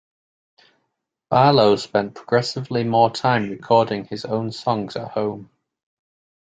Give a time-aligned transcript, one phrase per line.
[1.29, 5.51] Barlow spent progressively more time recording his own songs at home.